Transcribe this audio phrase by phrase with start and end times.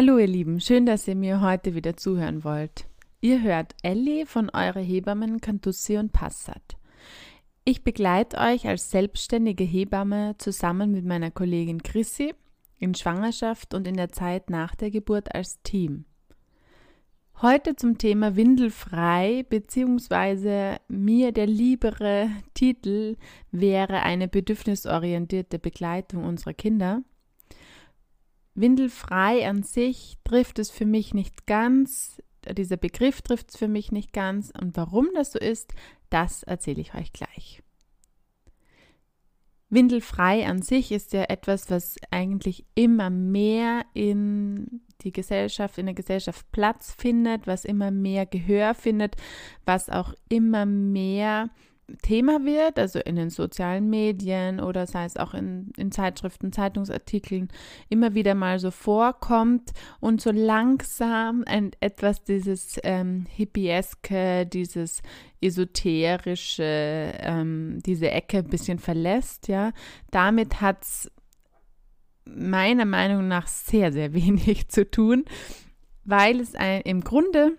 [0.00, 2.86] Hallo ihr Lieben, schön, dass ihr mir heute wieder zuhören wollt.
[3.20, 6.76] Ihr hört Ellie von eurer Hebammen Cantussi und Passat.
[7.64, 12.32] Ich begleite euch als selbstständige Hebamme zusammen mit meiner Kollegin Chrissy
[12.78, 16.04] in Schwangerschaft und in der Zeit nach der Geburt als Team.
[17.42, 23.16] Heute zum Thema Windelfrei beziehungsweise mir der liebere Titel
[23.50, 27.02] wäre eine bedürfnisorientierte Begleitung unserer Kinder–
[28.60, 32.22] Windelfrei an sich trifft es für mich nicht ganz.
[32.50, 34.52] Dieser Begriff trifft es für mich nicht ganz.
[34.58, 35.74] Und warum das so ist,
[36.10, 37.62] das erzähle ich euch gleich.
[39.70, 45.94] Windelfrei an sich ist ja etwas, was eigentlich immer mehr in die Gesellschaft, in der
[45.94, 49.16] Gesellschaft Platz findet, was immer mehr Gehör findet,
[49.66, 51.50] was auch immer mehr
[52.02, 57.48] Thema wird, also in den sozialen Medien oder sei es auch in, in Zeitschriften, Zeitungsartikeln,
[57.88, 65.02] immer wieder mal so vorkommt und so langsam ein, etwas dieses ähm, Hippieske, dieses
[65.40, 69.72] esoterische, ähm, diese Ecke ein bisschen verlässt, ja.
[70.10, 71.10] Damit hat es
[72.26, 75.24] meiner Meinung nach sehr, sehr wenig zu tun,
[76.04, 77.56] weil es ein, im Grunde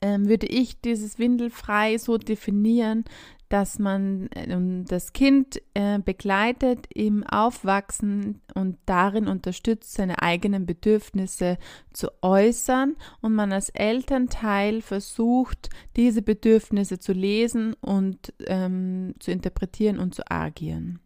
[0.00, 3.04] ähm, würde ich dieses Windelfrei so definieren,
[3.48, 11.58] dass man äh, das Kind äh, begleitet im Aufwachsen und darin unterstützt, seine eigenen Bedürfnisse
[11.92, 19.98] zu äußern und man als Elternteil versucht, diese Bedürfnisse zu lesen und ähm, zu interpretieren
[19.98, 21.00] und zu agieren.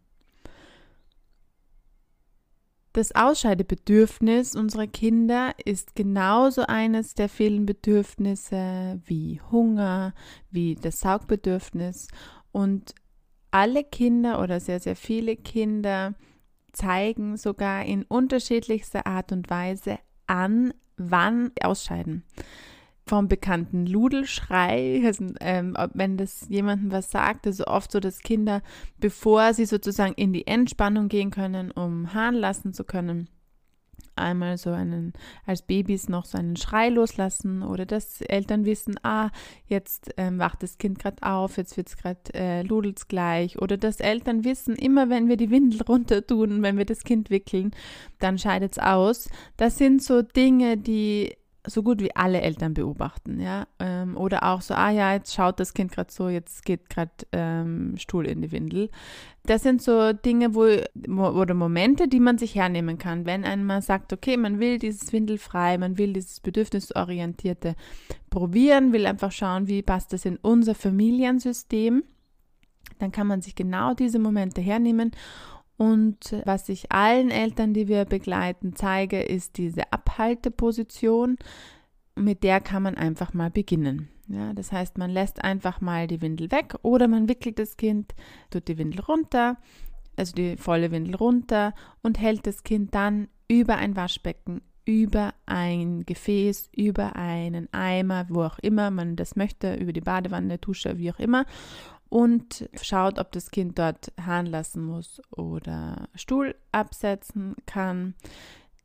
[2.93, 10.13] Das Ausscheidebedürfnis unserer Kinder ist genauso eines der vielen Bedürfnisse wie Hunger,
[10.49, 12.09] wie das Saugbedürfnis.
[12.51, 12.93] Und
[13.49, 16.15] alle Kinder oder sehr, sehr viele Kinder
[16.73, 22.25] zeigen sogar in unterschiedlichster Art und Weise an, wann ausscheiden
[23.11, 28.61] vom bekannten Ludelschrei, also, ähm, wenn das jemandem was sagt, also oft so, dass Kinder,
[29.01, 33.27] bevor sie sozusagen in die Entspannung gehen können, um Hahn lassen zu können,
[34.15, 35.11] einmal so einen,
[35.45, 39.29] als Babys noch so einen Schrei loslassen oder dass Eltern wissen, ah,
[39.65, 43.75] jetzt ähm, wacht das Kind gerade auf, jetzt wird es gerade äh, ludels gleich oder
[43.75, 47.71] dass Eltern wissen, immer wenn wir die Windel runter tun, wenn wir das Kind wickeln,
[48.19, 49.29] dann scheidet es aus.
[49.57, 51.35] Das sind so Dinge, die
[51.67, 53.67] so gut wie alle Eltern beobachten, ja.
[53.79, 57.11] Ähm, oder auch so, ah ja, jetzt schaut das Kind gerade so, jetzt geht gerade
[57.31, 58.89] ähm, Stuhl in die Windel.
[59.43, 60.65] Das sind so Dinge, wo,
[61.13, 65.77] oder Momente, die man sich hernehmen kann, wenn einmal sagt, okay, man will dieses Windelfrei,
[65.77, 67.75] man will dieses Bedürfnisorientierte
[68.29, 72.03] probieren, will einfach schauen, wie passt das in unser Familiensystem.
[72.99, 75.11] Dann kann man sich genau diese Momente hernehmen
[75.81, 81.37] und was ich allen Eltern, die wir begleiten, zeige, ist diese Abhalteposition.
[82.15, 84.07] Mit der kann man einfach mal beginnen.
[84.27, 88.13] Ja, das heißt, man lässt einfach mal die Windel weg oder man wickelt das Kind,
[88.51, 89.57] tut die Windel runter,
[90.15, 96.05] also die volle Windel runter und hält das Kind dann über ein Waschbecken, über ein
[96.05, 101.11] Gefäß, über einen Eimer, wo auch immer man das möchte, über die Badewanne, Dusche, wie
[101.11, 101.47] auch immer
[102.11, 108.15] und schaut, ob das Kind dort Hahn lassen muss oder Stuhl absetzen kann.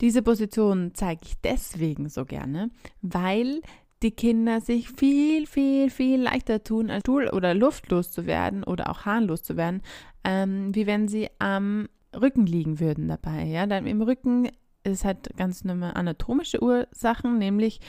[0.00, 2.70] Diese Position zeige ich deswegen so gerne,
[3.02, 3.62] weil
[4.04, 8.90] die Kinder sich viel, viel, viel leichter tun, als Stuhl oder luftlos zu werden oder
[8.90, 9.82] auch harnlos zu werden,
[10.22, 13.42] ähm, wie wenn sie am Rücken liegen würden dabei.
[13.44, 14.50] Ja, dann im Rücken
[14.84, 17.80] ist halt ganz normale anatomische Ursachen, nämlich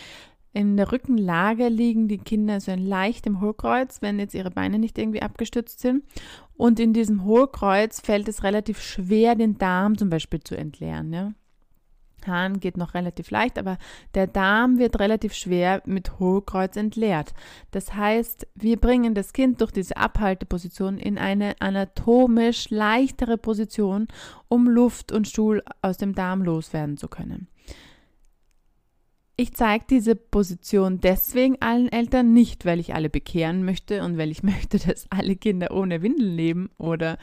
[0.58, 4.98] in der Rückenlage liegen die Kinder so leicht im Hohlkreuz, wenn jetzt ihre Beine nicht
[4.98, 6.04] irgendwie abgestützt sind.
[6.56, 11.14] Und in diesem Hohlkreuz fällt es relativ schwer, den Darm zum Beispiel zu entleeren.
[11.14, 11.34] Ja?
[12.26, 13.78] Hahn geht noch relativ leicht, aber
[14.16, 17.36] der Darm wird relativ schwer mit Hohlkreuz entleert.
[17.70, 24.08] Das heißt, wir bringen das Kind durch diese Abhalteposition in eine anatomisch leichtere Position,
[24.48, 27.48] um Luft und Stuhl aus dem Darm loswerden zu können.
[29.40, 34.32] Ich zeige diese Position deswegen allen Eltern nicht, weil ich alle bekehren möchte und weil
[34.32, 37.20] ich möchte, dass alle Kinder ohne Windeln leben oder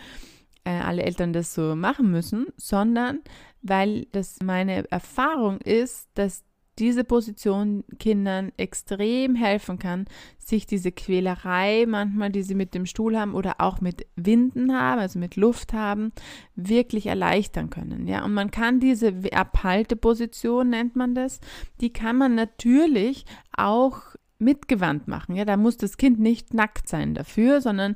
[0.64, 3.20] äh, alle Eltern das so machen müssen, sondern
[3.62, 6.44] weil das meine Erfahrung ist, dass
[6.78, 10.06] diese Position Kindern extrem helfen kann,
[10.38, 15.00] sich diese Quälerei manchmal, die sie mit dem Stuhl haben oder auch mit Winden haben,
[15.00, 16.12] also mit Luft haben,
[16.56, 18.06] wirklich erleichtern können.
[18.06, 21.40] Ja, und man kann diese Abhalteposition, nennt man das,
[21.80, 23.24] die kann man natürlich
[23.56, 24.00] auch
[24.38, 25.36] mitgewandt machen.
[25.36, 27.94] Ja, da muss das Kind nicht nackt sein dafür, sondern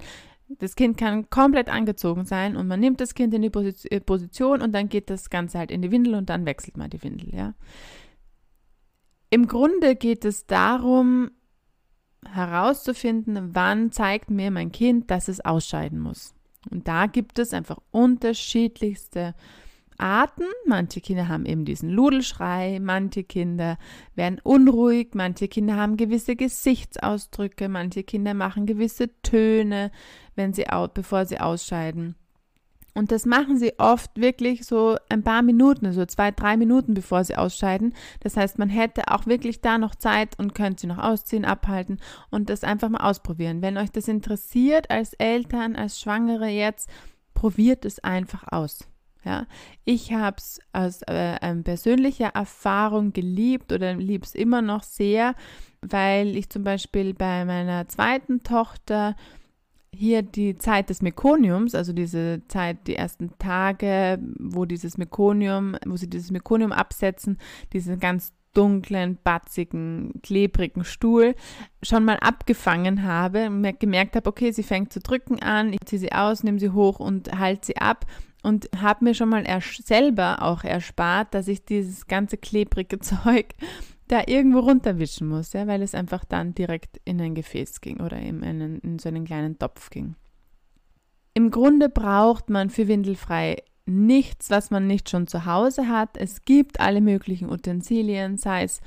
[0.49, 4.73] das Kind kann komplett angezogen sein und man nimmt das Kind in die Position und
[4.73, 7.55] dann geht das Ganze halt in die Windel und dann wechselt man die Windel, ja.
[9.31, 11.31] Im Grunde geht es darum,
[12.27, 16.35] herauszufinden, wann zeigt mir mein Kind, dass es ausscheiden muss.
[16.71, 19.35] Und da gibt es einfach unterschiedlichste
[19.99, 20.45] Arten.
[20.67, 23.79] Manche Kinder haben eben diesen Ludelschrei, manche Kinder
[24.15, 29.91] werden unruhig, manche Kinder haben gewisse Gesichtsausdrücke, manche Kinder machen gewisse Töne,
[30.37, 32.15] wenn sie bevor sie ausscheiden.
[32.99, 37.23] Und das machen sie oft wirklich so ein paar Minuten, so zwei, drei Minuten, bevor
[37.23, 37.95] sie ausscheiden.
[38.25, 42.00] Das heißt, man hätte auch wirklich da noch Zeit und könnte sie noch ausziehen, abhalten
[42.31, 43.62] und das einfach mal ausprobieren.
[43.62, 46.91] Wenn euch das interessiert als Eltern, als Schwangere jetzt,
[47.35, 48.89] probiert es einfach aus.
[49.25, 49.47] Ja,
[49.85, 55.37] ich habe es aus äh, persönlicher Erfahrung geliebt oder liebe es immer noch sehr,
[55.83, 59.15] weil ich zum Beispiel bei meiner zweiten Tochter
[59.94, 65.96] hier die Zeit des Mekoniums, also diese Zeit, die ersten Tage, wo dieses Mekonium, wo
[65.96, 67.38] sie dieses Mekonium absetzen,
[67.73, 71.35] diesen ganz dunklen, batzigen, klebrigen Stuhl
[71.82, 76.12] schon mal abgefangen habe gemerkt habe, okay, sie fängt zu drücken an, ich ziehe sie
[76.12, 78.06] aus, nehme sie hoch und halte sie ab
[78.43, 79.44] und habe mir schon mal
[79.84, 83.55] selber auch erspart, dass ich dieses ganze klebrige Zeug
[84.08, 88.19] da irgendwo runterwischen muss, ja, weil es einfach dann direkt in ein Gefäß ging oder
[88.19, 90.16] in, einen, in so einen kleinen Topf ging.
[91.34, 96.16] Im Grunde braucht man für Windelfrei nichts, was man nicht schon zu Hause hat.
[96.16, 98.81] Es gibt alle möglichen Utensilien, sei es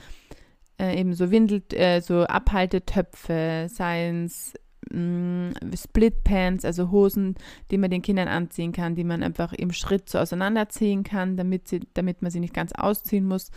[0.79, 4.53] äh, eben so Windel, äh, so Abhaltetöpfe, sei es
[4.91, 7.35] mm, Splitpants, also Hosen,
[7.71, 11.68] die man den Kindern anziehen kann, die man einfach im Schritt so auseinanderziehen kann, damit,
[11.68, 13.51] sie, damit man sie nicht ganz ausziehen muss.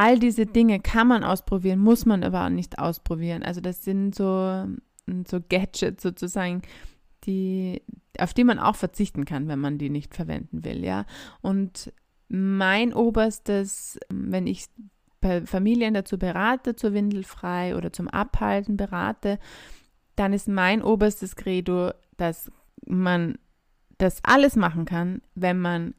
[0.00, 3.42] All diese Dinge kann man ausprobieren, muss man aber auch nicht ausprobieren.
[3.42, 4.64] Also das sind so,
[5.26, 6.62] so Gadgets sozusagen,
[7.24, 7.82] die,
[8.16, 11.04] auf die man auch verzichten kann, wenn man die nicht verwenden will, ja.
[11.40, 11.92] Und
[12.28, 14.66] mein oberstes, wenn ich
[15.46, 19.40] Familien dazu berate, zur Windelfrei oder zum Abhalten berate,
[20.14, 22.52] dann ist mein oberstes Credo, dass
[22.86, 23.36] man
[23.96, 25.94] das alles machen kann, wenn man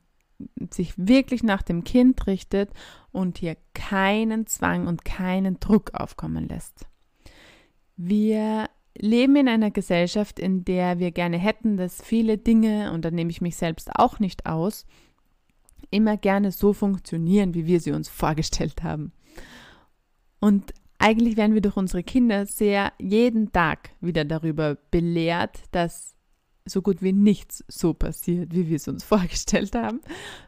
[0.71, 2.71] sich wirklich nach dem Kind richtet
[3.11, 6.85] und hier keinen Zwang und keinen Druck aufkommen lässt.
[7.97, 13.11] Wir leben in einer Gesellschaft, in der wir gerne hätten, dass viele Dinge, und da
[13.11, 14.85] nehme ich mich selbst auch nicht aus,
[15.91, 19.11] immer gerne so funktionieren, wie wir sie uns vorgestellt haben.
[20.39, 26.15] Und eigentlich werden wir durch unsere Kinder sehr jeden Tag wieder darüber belehrt, dass
[26.65, 30.01] so gut wie nichts so passiert, wie wir es uns vorgestellt haben,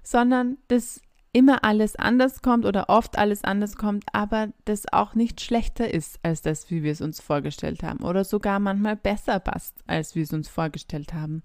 [0.03, 1.01] sondern dass
[1.33, 6.19] immer alles anders kommt oder oft alles anders kommt, aber das auch nicht schlechter ist
[6.23, 10.23] als das, wie wir es uns vorgestellt haben oder sogar manchmal besser passt, als wir
[10.23, 11.43] es uns vorgestellt haben.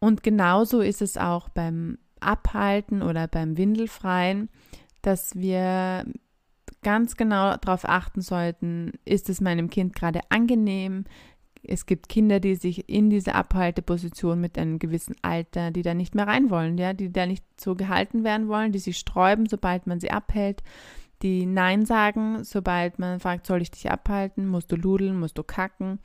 [0.00, 4.48] Und genauso ist es auch beim Abhalten oder beim Windelfreien,
[5.02, 6.06] dass wir
[6.82, 11.04] ganz genau darauf achten sollten, ist es meinem Kind gerade angenehm,
[11.62, 16.14] es gibt Kinder, die sich in diese Abhalteposition mit einem gewissen Alter, die da nicht
[16.14, 19.86] mehr rein wollen, ja, die da nicht so gehalten werden wollen, die sich sträuben, sobald
[19.86, 20.62] man sie abhält,
[21.22, 25.42] die Nein sagen, sobald man fragt, soll ich dich abhalten, musst du ludeln, musst du
[25.42, 25.98] kacken,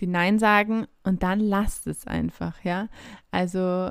[0.00, 2.88] die Nein sagen und dann lasst es einfach, ja.
[3.30, 3.90] Also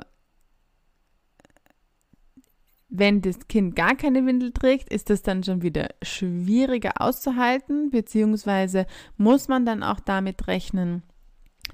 [2.90, 8.86] wenn das Kind gar keine Windel trägt, ist das dann schon wieder schwieriger auszuhalten, beziehungsweise
[9.16, 11.04] muss man dann auch damit rechnen,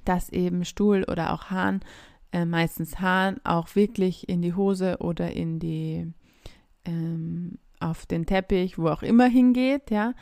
[0.05, 1.81] dass eben Stuhl oder auch Hahn,
[2.33, 6.13] äh, meistens Hahn, auch wirklich in die Hose oder in die,
[6.85, 10.13] ähm, auf den Teppich, wo auch immer hingeht, ja.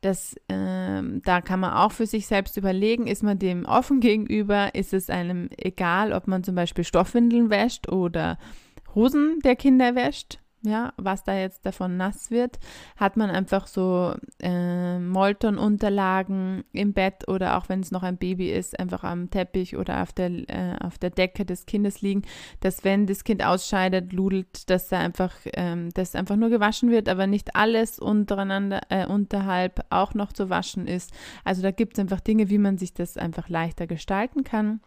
[0.00, 4.74] Das, ähm, da kann man auch für sich selbst überlegen, ist man dem offen gegenüber,
[4.74, 8.38] ist es einem egal, ob man zum Beispiel Stoffwindeln wäscht oder
[8.94, 12.58] Hosen der Kinder wäscht, ja, was da jetzt davon nass wird,
[12.96, 18.50] hat man einfach so äh, Molton-Unterlagen im Bett oder auch wenn es noch ein Baby
[18.50, 22.22] ist, einfach am Teppich oder auf der, äh, auf der Decke des Kindes liegen,
[22.60, 27.08] dass wenn das Kind ausscheidet, ludelt, dass da einfach, ähm, dass einfach nur gewaschen wird,
[27.08, 31.10] aber nicht alles untereinander, äh, unterhalb auch noch zu waschen ist.
[31.42, 34.80] Also da gibt es einfach Dinge, wie man sich das einfach leichter gestalten kann.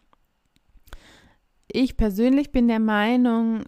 [1.68, 3.64] Ich persönlich bin der Meinung,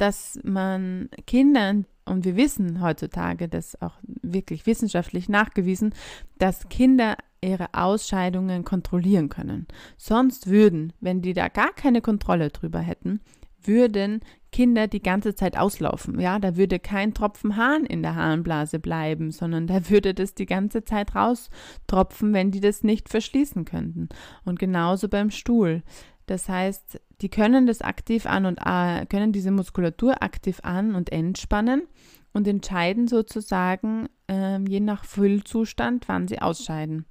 [0.00, 5.94] dass man Kindern, und wir wissen heutzutage, das auch wirklich wissenschaftlich nachgewiesen,
[6.38, 9.66] dass Kinder ihre Ausscheidungen kontrollieren können.
[9.96, 13.20] Sonst würden, wenn die da gar keine Kontrolle drüber hätten,
[13.62, 14.20] würden
[14.52, 16.18] Kinder die ganze Zeit auslaufen.
[16.18, 20.46] Ja, da würde kein Tropfen Hahn in der Harnblase bleiben, sondern da würde das die
[20.46, 24.08] ganze Zeit raustropfen, wenn die das nicht verschließen könnten.
[24.44, 25.82] Und genauso beim Stuhl.
[26.30, 31.10] Das heißt, die können das aktiv an und äh, können diese Muskulatur aktiv an und
[31.10, 31.88] entspannen
[32.32, 37.04] und entscheiden sozusagen äh, je nach Füllzustand, wann sie ausscheiden.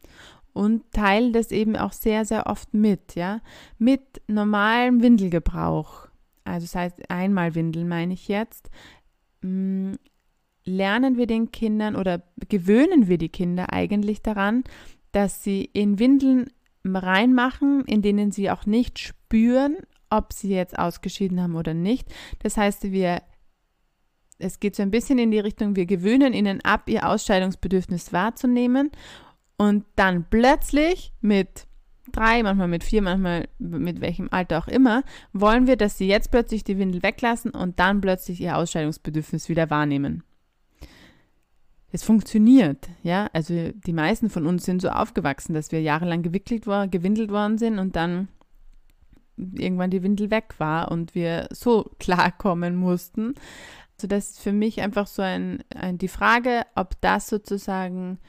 [0.53, 3.41] Und teilen das eben auch sehr, sehr oft mit, ja,
[3.77, 6.07] mit normalem Windelgebrauch.
[6.45, 8.69] Also das heißt, einmal Windeln meine ich jetzt.
[9.41, 9.97] Mh, mm,
[10.63, 14.63] lernen wir den Kindern oder gewöhnen wir die Kinder eigentlich daran,
[15.11, 16.49] dass sie in Windeln
[16.86, 19.77] reinmachen, in denen sie auch nicht spüren,
[20.09, 22.07] ob sie jetzt ausgeschieden haben oder nicht.
[22.41, 23.21] Das heißt, wir
[24.39, 28.89] es geht so ein bisschen in die Richtung, wir gewöhnen ihnen ab, ihr Ausscheidungsbedürfnis wahrzunehmen
[29.57, 31.67] und dann plötzlich mit
[32.12, 36.31] drei, manchmal mit vier, manchmal mit welchem Alter auch immer, wollen wir, dass sie jetzt
[36.31, 40.24] plötzlich die Windel weglassen und dann plötzlich ihr Ausscheidungsbedürfnis wieder wahrnehmen.
[41.91, 43.29] Es funktioniert, ja.
[43.34, 47.58] Also die meisten von uns sind so aufgewachsen, dass wir jahrelang gewickelt war, gewindelt worden
[47.58, 48.27] sind und dann
[49.38, 53.34] irgendwann die Windel weg war und wir so klarkommen mussten.
[53.98, 58.19] Also das ist für mich einfach so ein, ein, die Frage, ob das sozusagen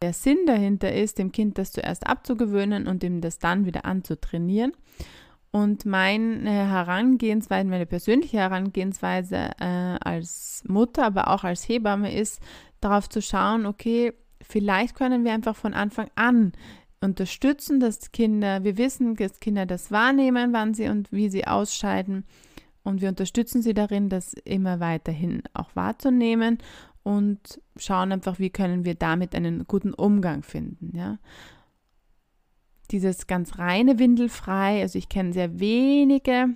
[0.00, 4.72] der Sinn dahinter ist, dem Kind das zuerst abzugewöhnen und ihm das dann wieder anzutrainieren.
[5.52, 12.40] Und meine Herangehensweise, meine persönliche Herangehensweise äh, als Mutter, aber auch als Hebamme ist,
[12.80, 16.52] darauf zu schauen, okay, vielleicht können wir einfach von Anfang an
[17.02, 22.24] unterstützen, dass Kinder, wir wissen, dass Kinder das wahrnehmen, wann sie und wie sie ausscheiden.
[22.82, 26.58] Und wir unterstützen sie darin, das immer weiterhin auch wahrzunehmen
[27.02, 31.18] und schauen einfach, wie können wir damit einen guten Umgang finden, ja.
[32.92, 36.50] Dieses ganz reine Windelfrei, also ich kenne sehr wenige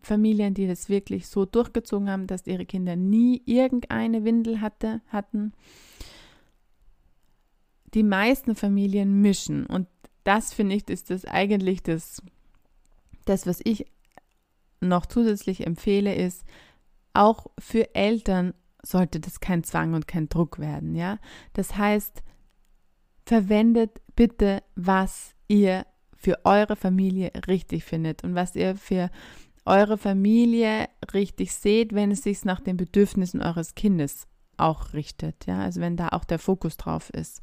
[0.00, 5.52] Familien, die das wirklich so durchgezogen haben, dass ihre Kinder nie irgendeine Windel hatte, hatten.
[7.94, 9.88] Die meisten Familien mischen und
[10.24, 12.22] das finde ich ist das eigentlich das,
[13.24, 13.86] das, was ich
[14.80, 16.44] noch zusätzlich empfehle, ist,
[17.12, 21.18] auch für Eltern sollte das kein Zwang und kein Druck werden, ja.
[21.52, 22.22] Das heißt,
[23.26, 29.10] verwendet bitte, was ihr für eure Familie richtig findet und was ihr für
[29.64, 35.46] eure Familie richtig seht, wenn es sich nach den Bedürfnissen eures Kindes auch richtet.
[35.46, 37.42] Ja, also wenn da auch der Fokus drauf ist.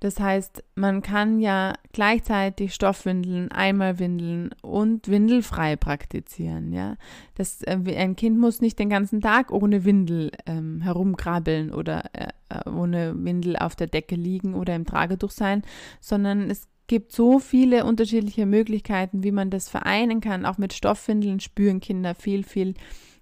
[0.00, 6.72] Das heißt, man kann ja gleichzeitig Stoffwindeln, Einmalwindeln und windelfrei praktizieren.
[6.72, 6.96] Ja,
[7.34, 12.28] das, äh, ein Kind muss nicht den ganzen Tag ohne Windel ähm, herumkrabbeln oder äh,
[12.50, 15.62] äh ohne Windel auf der Decke liegen oder im Tragetuch sein,
[16.00, 20.46] sondern es gibt so viele unterschiedliche Möglichkeiten, wie man das vereinen kann.
[20.46, 22.74] Auch mit Stoffwindeln spüren Kinder viel, viel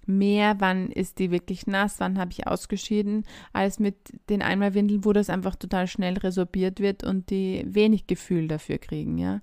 [0.07, 3.95] mehr, wann ist die wirklich nass, wann habe ich ausgeschieden, als mit
[4.29, 9.17] den Einmalwindeln, wo das einfach total schnell resorbiert wird und die wenig Gefühl dafür kriegen,
[9.17, 9.41] ja.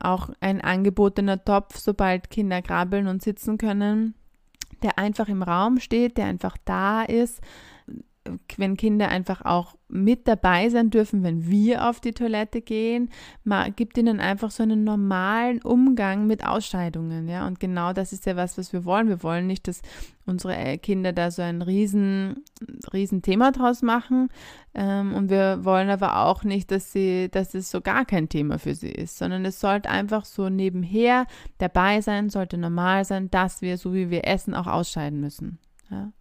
[0.00, 4.14] Auch ein angebotener Topf, sobald Kinder krabbeln und sitzen können,
[4.82, 7.40] der einfach im Raum steht, der einfach da ist,
[8.56, 13.10] wenn Kinder einfach auch mit dabei sein dürfen, wenn wir auf die Toilette gehen,
[13.44, 17.46] man gibt ihnen einfach so einen normalen Umgang mit Ausscheidungen, ja.
[17.46, 19.08] Und genau das ist ja was, was wir wollen.
[19.08, 19.82] Wir wollen nicht, dass
[20.24, 22.44] unsere äh, Kinder da so ein riesen,
[22.92, 24.28] riesen Thema draus machen.
[24.72, 28.58] Ähm, und wir wollen aber auch nicht, dass sie, dass es so gar kein Thema
[28.58, 31.26] für sie ist, sondern es sollte einfach so nebenher
[31.58, 35.58] dabei sein, sollte normal sein, dass wir, so wie wir essen, auch ausscheiden müssen.
[35.90, 36.12] Ja.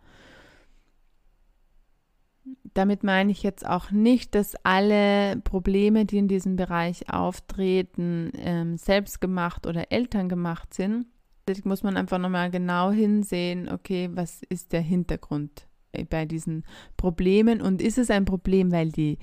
[2.74, 8.78] Damit meine ich jetzt auch nicht, dass alle Probleme, die in diesem Bereich auftreten, ähm,
[8.78, 11.06] selbstgemacht oder elterngemacht sind.
[11.46, 15.68] Da muss man einfach nochmal genau hinsehen, okay, was ist der Hintergrund
[16.10, 16.64] bei diesen
[16.96, 19.18] Problemen und ist es ein Problem, weil die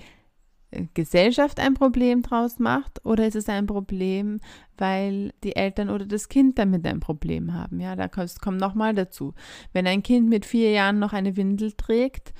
[0.70, 4.40] äh, Gesellschaft ein Problem draus macht oder ist es ein Problem,
[4.76, 7.80] weil die Eltern oder das Kind damit ein Problem haben?
[7.80, 9.34] Ja, da kommt nochmal dazu.
[9.72, 12.34] Wenn ein Kind mit vier Jahren noch eine Windel trägt,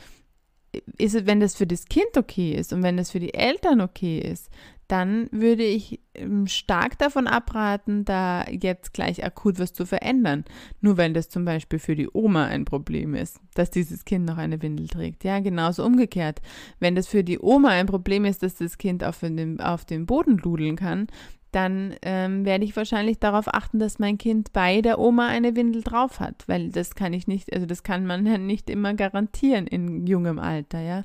[0.98, 3.80] ist es, wenn das für das Kind okay ist und wenn das für die Eltern
[3.80, 4.50] okay ist,
[4.88, 10.44] dann würde ich ähm, stark davon abraten, da jetzt gleich akut was zu verändern.
[10.80, 14.38] Nur wenn das zum Beispiel für die Oma ein Problem ist, dass dieses Kind noch
[14.38, 15.24] eine Windel trägt.
[15.24, 16.40] Ja, genauso umgekehrt.
[16.80, 20.06] Wenn das für die Oma ein Problem ist, dass das Kind auf dem, auf dem
[20.06, 21.08] Boden ludeln kann,
[21.52, 25.82] dann ähm, werde ich wahrscheinlich darauf achten, dass mein Kind bei der Oma eine Windel
[25.82, 29.66] drauf hat, weil das kann ich nicht, also das kann man ja nicht immer garantieren
[29.66, 31.04] in jungem Alter, ja.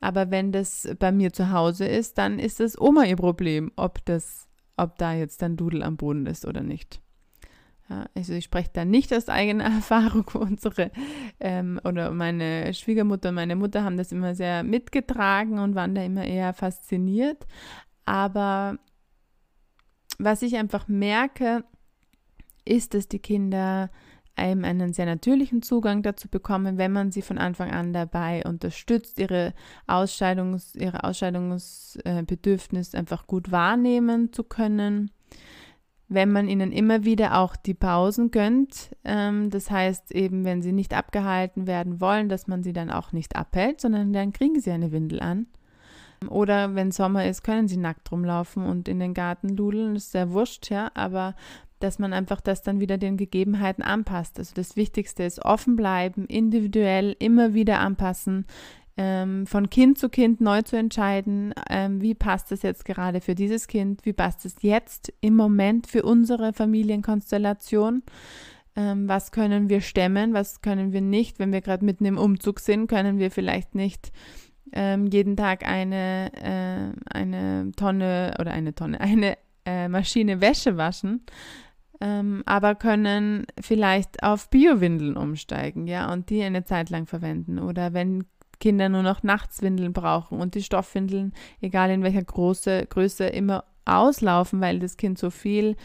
[0.00, 4.04] Aber wenn das bei mir zu Hause ist, dann ist das Oma ihr Problem, ob
[4.04, 7.00] das, ob da jetzt dann Dudel am Boden ist oder nicht.
[7.88, 10.24] Ja, also ich spreche da nicht aus eigener Erfahrung.
[10.34, 10.90] Unsere
[11.40, 16.02] ähm, oder meine Schwiegermutter und meine Mutter haben das immer sehr mitgetragen und waren da
[16.02, 17.46] immer eher fasziniert.
[18.06, 18.78] Aber
[20.18, 21.64] was ich einfach merke,
[22.64, 23.90] ist, dass die Kinder
[24.38, 29.18] eben einen sehr natürlichen Zugang dazu bekommen, wenn man sie von Anfang an dabei unterstützt,
[29.18, 29.54] ihre
[29.86, 35.10] Ausscheidungs, ihre Ausscheidungsbedürfnis einfach gut wahrnehmen zu können.
[36.08, 40.72] Wenn man ihnen immer wieder auch die Pausen gönnt, ähm, das heißt eben, wenn sie
[40.72, 44.70] nicht abgehalten werden wollen, dass man sie dann auch nicht abhält, sondern dann kriegen sie
[44.70, 45.46] eine Windel an.
[46.28, 49.94] Oder wenn Sommer ist, können sie nackt rumlaufen und in den Garten ludeln.
[49.94, 51.34] Das ist sehr wurscht, ja, aber
[51.80, 54.38] dass man einfach das dann wieder den Gegebenheiten anpasst.
[54.38, 58.46] Also das Wichtigste ist offen bleiben, individuell immer wieder anpassen,
[58.96, 63.34] ähm, von Kind zu Kind neu zu entscheiden, ähm, wie passt es jetzt gerade für
[63.34, 68.02] dieses Kind, wie passt es jetzt im Moment für unsere Familienkonstellation.
[68.76, 72.60] Ähm, was können wir stemmen, was können wir nicht, wenn wir gerade mitten im Umzug
[72.60, 74.10] sind, können wir vielleicht nicht
[74.72, 81.22] ähm, jeden Tag eine, äh, eine Tonne oder eine Tonne, eine äh, Maschine Wäsche waschen,
[82.00, 87.58] ähm, aber können vielleicht auf Biowindeln umsteigen, ja, und die eine Zeit lang verwenden.
[87.58, 88.24] Oder wenn
[88.60, 94.60] Kinder nur noch Nachtswindeln brauchen und die Stoffwindeln, egal in welcher Große, Größe, immer auslaufen,
[94.60, 95.76] weil das Kind so viel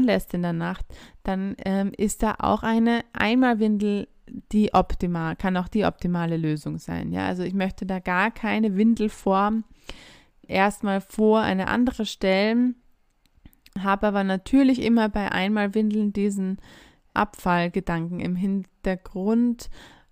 [0.00, 0.84] lässt in der Nacht,
[1.22, 4.06] dann ähm, ist da auch eine Einmalwindel
[4.52, 7.12] die optimal, kann auch die optimale Lösung sein.
[7.12, 9.64] Ja, also ich möchte da gar keine Windelform
[10.46, 12.74] erstmal vor eine andere stellen,
[13.78, 16.58] habe aber natürlich immer bei Einmalwindeln diesen
[17.14, 19.70] Abfallgedanken im Hintergrund,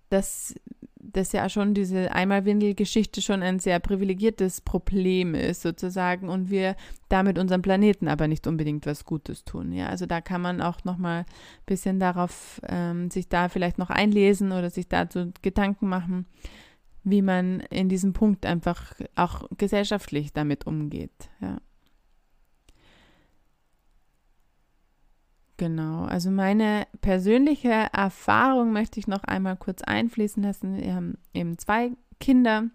[0.09, 0.55] dass
[1.13, 6.75] das ja schon diese Einmalwindel-Geschichte schon ein sehr privilegiertes Problem ist sozusagen und wir
[7.09, 9.71] damit unserem Planeten aber nicht unbedingt was Gutes tun.
[9.71, 11.25] Ja, also da kann man auch noch mal ein
[11.65, 16.25] bisschen darauf ähm, sich da vielleicht noch einlesen oder sich dazu Gedanken machen,
[17.03, 21.29] wie man in diesem Punkt einfach auch gesellschaftlich damit umgeht.
[21.41, 21.57] Ja.
[25.57, 30.77] Genau, also meine persönliche Erfahrung möchte ich noch einmal kurz einfließen lassen.
[30.77, 32.69] Wir haben eben zwei Kinder,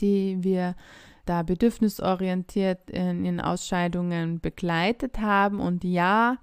[0.00, 0.76] die wir
[1.26, 5.58] da bedürfnisorientiert in ihren Ausscheidungen begleitet haben.
[5.58, 6.38] Und ja,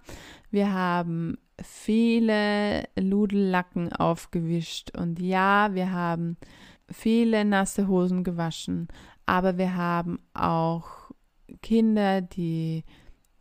[0.51, 6.35] wir haben viele Ludellacken aufgewischt und ja, wir haben
[6.89, 8.89] viele nasse Hosen gewaschen,
[9.25, 11.11] aber wir haben auch
[11.61, 12.83] Kinder, die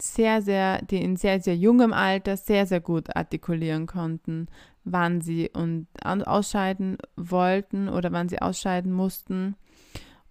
[0.01, 4.49] sehr, sehr, die in sehr, sehr jungem Alter sehr, sehr gut artikulieren konnten,
[4.85, 9.57] wann sie und ausscheiden wollten oder wann sie ausscheiden mussten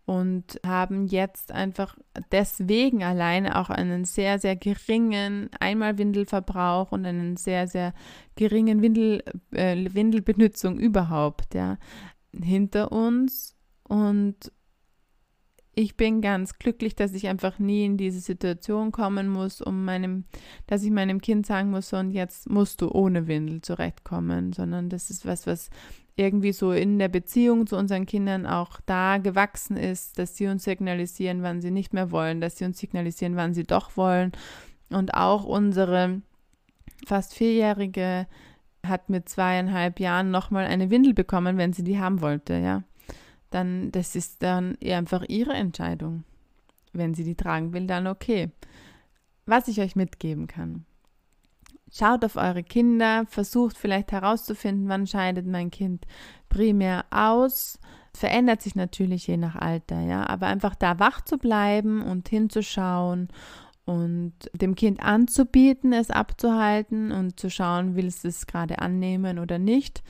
[0.06, 1.98] und haben jetzt einfach
[2.32, 7.94] deswegen alleine auch einen sehr, sehr geringen Einmalwindelverbrauch und einen sehr, sehr
[8.36, 11.78] geringen Windel, äh, Windelbenutzung überhaupt, ja,
[12.34, 13.56] hinter uns.
[13.88, 14.52] Und
[15.76, 20.26] ich bin ganz glücklich, dass ich einfach nie in diese Situation kommen muss, um meinem,
[20.68, 24.90] dass ich meinem Kind sagen muss, so und jetzt musst du ohne Windel zurechtkommen, sondern
[24.90, 25.70] das ist was, was
[26.16, 30.64] irgendwie so in der Beziehung zu unseren Kindern auch da gewachsen ist, dass sie uns
[30.64, 34.32] signalisieren, wann sie nicht mehr wollen, dass sie uns signalisieren, wann sie doch wollen.
[34.92, 36.22] Und auch unsere
[37.08, 38.28] fast vierjährige
[38.86, 42.84] hat mit zweieinhalb Jahren nochmal eine Windel bekommen, wenn sie die haben wollte, ja
[43.54, 46.24] dann das ist dann einfach ihre Entscheidung.
[46.92, 48.52] Wenn sie die tragen will, dann okay.
[49.46, 50.86] Was ich euch mitgeben kann.
[51.92, 56.06] Schaut auf eure Kinder, versucht vielleicht herauszufinden, wann scheidet mein Kind
[56.50, 57.80] primär aus.
[58.16, 63.30] Verändert sich natürlich je nach Alter, ja, aber einfach da wach zu bleiben und hinzuschauen
[63.86, 69.60] und dem Kind anzubieten, es abzuhalten und zu schauen, will es es gerade annehmen oder
[69.60, 70.04] nicht.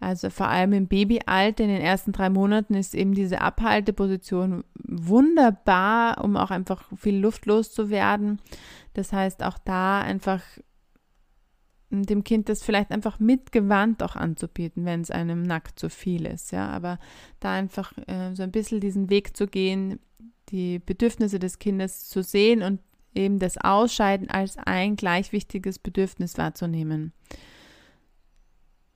[0.00, 6.22] Also vor allem im Babyalter, in den ersten drei Monaten ist eben diese Abhalteposition wunderbar,
[6.22, 8.40] um auch einfach viel Luft loszuwerden.
[8.94, 10.42] Das heißt, auch da einfach
[11.90, 16.26] dem Kind das vielleicht einfach mit Gewand auch anzubieten, wenn es einem nackt zu viel
[16.26, 16.68] ist, ja.
[16.68, 16.98] Aber
[17.40, 19.98] da einfach äh, so ein bisschen diesen Weg zu gehen,
[20.50, 22.80] die Bedürfnisse des Kindes zu sehen und
[23.14, 27.12] eben das Ausscheiden als ein gleich wichtiges Bedürfnis wahrzunehmen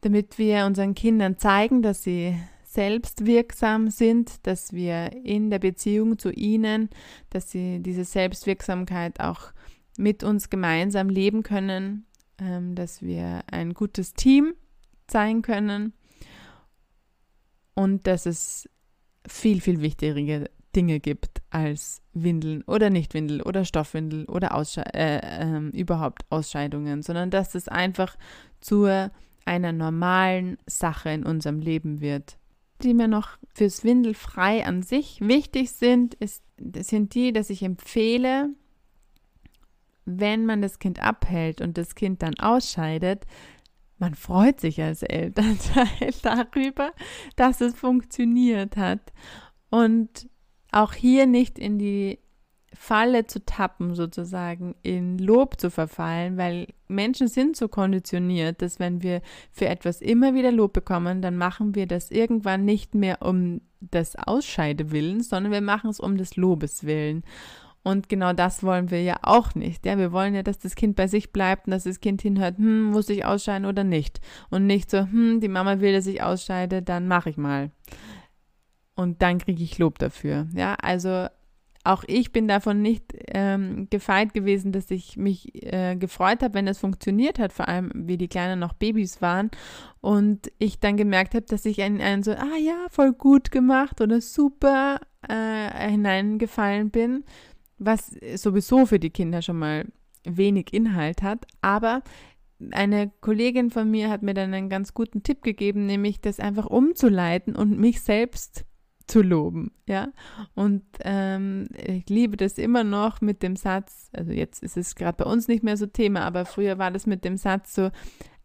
[0.03, 6.31] damit wir unseren Kindern zeigen, dass sie selbstwirksam sind, dass wir in der Beziehung zu
[6.31, 6.91] ihnen,
[7.31, 9.53] dass sie diese Selbstwirksamkeit auch
[9.97, 12.07] mit uns gemeinsam leben können,
[12.39, 14.55] ähm, dass wir ein gutes Team
[15.11, 15.93] sein können
[17.75, 18.69] und dass es
[19.29, 25.79] viel, viel wichtigere Dinge gibt als Windeln oder Nichtwindel oder Stoffwindel oder Aussche äh, äh,
[25.79, 28.17] überhaupt Ausscheidungen, sondern dass es einfach
[28.61, 29.11] zur
[29.45, 32.39] einer normalen Sache in unserem Leben wird.
[32.83, 38.51] Die mir noch fürs Windelfrei an sich wichtig sind, ist, sind die, dass ich empfehle,
[40.05, 43.25] wenn man das Kind abhält und das Kind dann ausscheidet,
[43.99, 46.93] man freut sich als Elternteil darüber,
[47.37, 49.13] dass es funktioniert hat.
[49.71, 50.29] Und
[50.73, 52.19] auch hier nicht in die
[52.75, 59.03] Falle zu tappen, sozusagen, in Lob zu verfallen, weil Menschen sind so konditioniert, dass wenn
[59.03, 63.61] wir für etwas immer wieder Lob bekommen, dann machen wir das irgendwann nicht mehr um
[63.81, 67.25] des Ausscheidewillens, sondern wir machen es um des Lobes willen.
[67.85, 69.85] Und genau das wollen wir ja auch nicht.
[69.85, 72.59] Ja, wir wollen ja, dass das Kind bei sich bleibt und dass das Kind hinhört,
[72.59, 74.21] hm, muss ich ausscheiden oder nicht.
[74.51, 77.71] Und nicht so, hm, die Mama will, dass ich ausscheide, dann mache ich mal.
[78.95, 80.47] Und dann kriege ich Lob dafür.
[80.55, 81.27] Ja, also
[81.85, 86.69] auch ich bin davon nicht ähm, gefeit gewesen, dass ich mich äh, gefreut habe, wenn
[86.69, 89.51] es funktioniert hat, vor allem wie die Kleinen noch Babys waren.
[90.01, 94.01] Und ich dann gemerkt habe, dass ich in einen so, ah ja, voll gut gemacht
[94.01, 97.25] oder super äh, hineingefallen bin,
[97.79, 99.87] was sowieso für die Kinder schon mal
[100.25, 102.03] wenig Inhalt hat, aber
[102.71, 106.67] eine Kollegin von mir hat mir dann einen ganz guten Tipp gegeben, nämlich das einfach
[106.67, 108.65] umzuleiten und mich selbst
[109.13, 110.09] zu loben, ja.
[110.55, 115.23] Und ähm, ich liebe das immer noch mit dem Satz, also jetzt ist es gerade
[115.23, 117.91] bei uns nicht mehr so Thema, aber früher war das mit dem Satz so,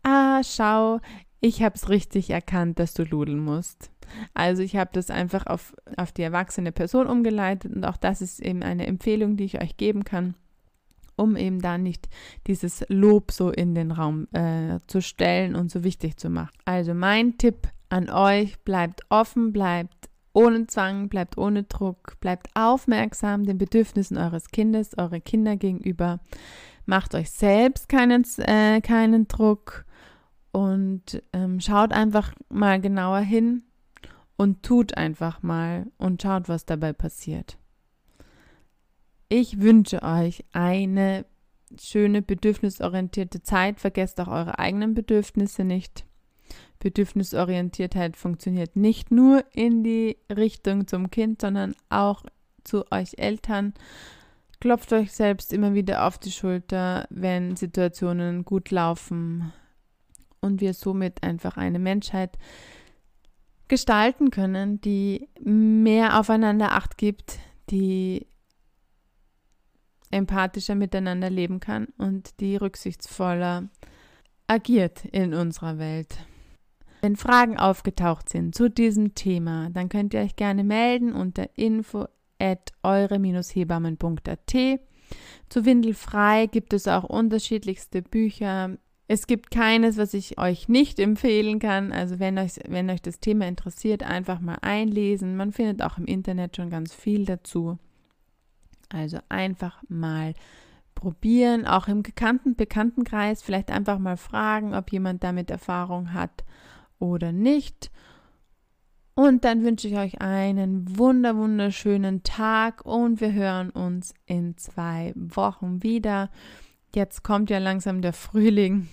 [0.03, 0.99] ah, schau,
[1.39, 3.91] ich habe es richtig erkannt, dass du ludeln musst.
[4.33, 8.41] Also ich habe das einfach auf, auf die erwachsene Person umgeleitet und auch das ist
[8.41, 10.35] eben eine Empfehlung, die ich euch geben kann,
[11.15, 12.09] um eben da nicht
[12.45, 16.57] dieses Lob so in den Raum äh, zu stellen und so wichtig zu machen.
[16.65, 23.45] Also mein Tipp an euch, bleibt offen, bleibt ohne Zwang, bleibt ohne Druck, bleibt aufmerksam
[23.45, 26.19] den Bedürfnissen eures Kindes, eure Kinder gegenüber.
[26.85, 29.85] Macht euch selbst keinen, äh, keinen Druck
[30.51, 33.63] und ähm, schaut einfach mal genauer hin,
[34.37, 37.57] und tut einfach mal und schaut, was dabei passiert.
[39.29, 41.25] Ich wünsche euch eine
[41.81, 43.81] schöne bedürfnisorientierte Zeit.
[43.81, 46.05] Vergesst auch eure eigenen Bedürfnisse nicht.
[46.79, 52.23] Bedürfnisorientiertheit funktioniert nicht nur in die Richtung zum Kind, sondern auch
[52.63, 53.73] zu euch Eltern.
[54.59, 59.53] Klopft euch selbst immer wieder auf die Schulter, wenn Situationen gut laufen
[60.41, 62.37] und wir somit einfach eine Menschheit
[63.67, 68.27] gestalten können, die mehr aufeinander Acht gibt, die
[70.09, 73.67] empathischer miteinander leben kann und die rücksichtsvoller
[74.47, 76.17] agiert in unserer Welt.
[77.07, 82.07] Wenn Fragen aufgetaucht sind zu diesem Thema, dann könnt ihr euch gerne melden unter info
[82.37, 84.55] at eure-hebammen.at.
[85.47, 88.71] Zu Windelfrei gibt es auch unterschiedlichste Bücher,
[89.07, 91.93] es gibt keines, was ich euch nicht empfehlen kann.
[91.93, 95.37] Also wenn euch, wenn euch das Thema interessiert, einfach mal einlesen.
[95.37, 97.77] Man findet auch im Internet schon ganz viel dazu.
[98.89, 100.33] Also einfach mal
[100.93, 106.43] probieren, auch im gekannten Bekanntenkreis vielleicht einfach mal fragen, ob jemand damit Erfahrung hat
[106.99, 107.91] oder nicht.
[109.15, 115.11] Und dann wünsche ich euch einen wunder wunderschönen Tag und wir hören uns in zwei
[115.15, 116.29] Wochen wieder.
[116.93, 118.87] Jetzt kommt ja langsam der Frühling,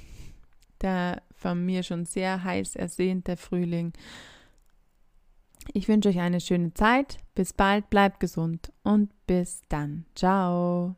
[0.81, 3.93] der von mir schon sehr heiß ersehnte Frühling.
[5.73, 7.19] Ich wünsche euch eine schöne Zeit.
[7.35, 10.07] Bis bald, bleibt gesund und bis dann.
[10.15, 10.97] Ciao.